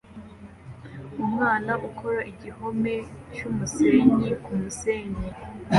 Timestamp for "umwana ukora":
1.23-2.21